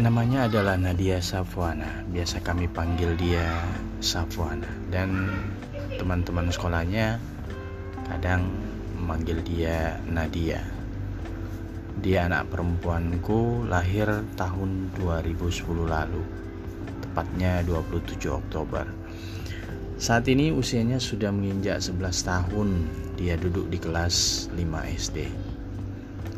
Namanya 0.00 0.48
adalah 0.48 0.80
Nadia 0.80 1.20
Safwana. 1.20 2.08
Biasa 2.08 2.40
kami 2.40 2.72
panggil 2.72 3.20
dia 3.20 3.44
Safwana. 4.00 4.64
Dan 4.88 5.28
teman-teman 6.00 6.48
sekolahnya 6.48 7.20
kadang 8.08 8.48
memanggil 8.96 9.44
dia 9.44 10.00
Nadia. 10.08 10.64
Dia 12.00 12.32
anak 12.32 12.48
perempuanku 12.48 13.68
lahir 13.68 14.24
tahun 14.40 14.88
2010 14.96 15.68
lalu. 15.84 16.24
Tepatnya 17.04 17.60
27 17.68 18.24
Oktober. 18.32 18.88
Saat 20.00 20.32
ini 20.32 20.48
usianya 20.48 20.96
sudah 20.96 21.28
menginjak 21.28 21.76
11 21.76 22.24
tahun. 22.24 22.68
Dia 23.20 23.36
duduk 23.36 23.68
di 23.68 23.76
kelas 23.76 24.48
5 24.56 24.64
SD. 24.96 25.49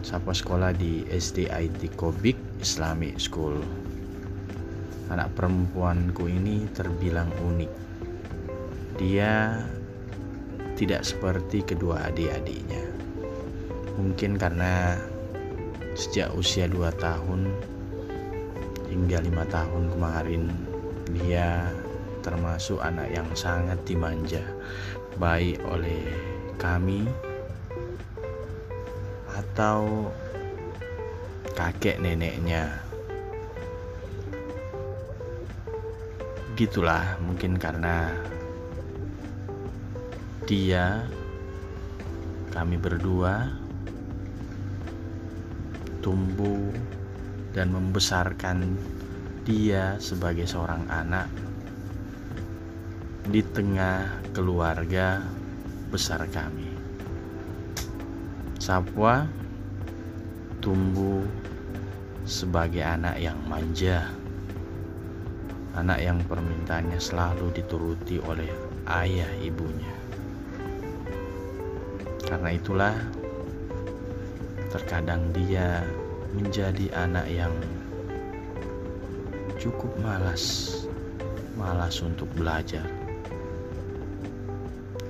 Sapa 0.03 0.35
sekolah 0.35 0.75
di 0.75 1.07
SDIT 1.07 1.95
Kobik 1.95 2.35
Islamic 2.59 3.23
School. 3.23 3.63
Anak 5.15 5.31
perempuanku 5.39 6.27
ini 6.27 6.67
terbilang 6.75 7.31
unik. 7.39 7.73
Dia 8.99 9.63
tidak 10.75 11.07
seperti 11.07 11.63
kedua 11.63 12.11
adik-adiknya. 12.11 12.83
Mungkin 13.95 14.35
karena 14.43 14.99
sejak 15.95 16.35
usia 16.35 16.67
2 16.67 16.83
tahun 16.99 17.47
hingga 18.91 19.23
lima 19.23 19.47
tahun 19.47 19.87
kemarin 19.87 20.51
dia 21.15 21.71
termasuk 22.27 22.83
anak 22.83 23.07
yang 23.07 23.31
sangat 23.39 23.79
dimanja 23.87 24.43
baik 25.15 25.63
oleh 25.71 26.03
kami 26.59 27.07
atau 29.37 30.11
kakek 31.57 32.01
neneknya. 32.01 32.83
Gitulah, 36.53 37.17
mungkin 37.25 37.57
karena 37.57 38.13
dia, 40.45 41.09
kami 42.53 42.77
berdua 42.77 43.49
tumbuh 46.03 46.69
dan 47.55 47.73
membesarkan 47.73 48.77
dia 49.47 49.97
sebagai 50.03 50.45
seorang 50.45 50.85
anak 50.91 51.31
di 53.23 53.41
tengah 53.41 54.23
keluarga 54.35 55.23
besar 55.89 56.27
kami. 56.29 56.72
Sapwa 58.63 59.27
tumbuh 60.63 61.27
sebagai 62.23 62.87
anak 62.87 63.19
yang 63.19 63.35
manja, 63.51 64.07
anak 65.75 65.99
yang 65.99 66.23
permintaannya 66.23 66.95
selalu 67.03 67.51
dituruti 67.59 68.23
oleh 68.23 68.47
ayah 68.87 69.27
ibunya. 69.43 69.91
Karena 72.23 72.55
itulah, 72.55 72.95
terkadang 74.71 75.35
dia 75.35 75.83
menjadi 76.31 76.87
anak 77.03 77.27
yang 77.35 77.55
cukup 79.59 79.91
malas, 79.99 80.71
malas 81.59 81.99
untuk 81.99 82.31
belajar. 82.39 82.87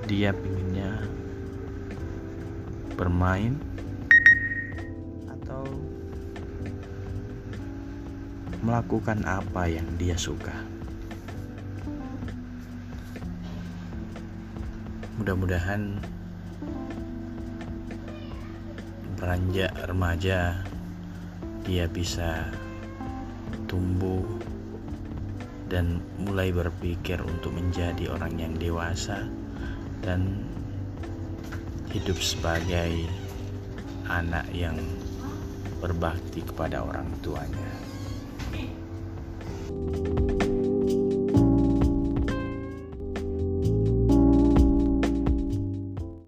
Dia 0.09 0.33
pinginnya 0.33 1.05
bermain 2.93 3.57
atau 5.27 5.65
melakukan 8.63 9.21
apa 9.27 9.67
yang 9.67 9.85
dia 9.99 10.15
suka. 10.15 10.55
Mudah-mudahan 15.19 15.99
beranjak 19.19 19.71
remaja 19.87 20.59
dia 21.63 21.87
bisa 21.87 22.51
tumbuh 23.71 24.19
dan 25.71 26.03
mulai 26.19 26.51
berpikir 26.51 27.23
untuk 27.23 27.55
menjadi 27.55 28.11
orang 28.11 28.35
yang 28.35 28.53
dewasa 28.59 29.25
dan 30.03 30.43
hidup 31.93 32.17
sebagai 32.17 33.05
anak 34.09 34.49
yang 34.49 34.73
berbakti 35.77 36.41
kepada 36.41 36.81
orang 36.81 37.05
tuanya. 37.21 37.69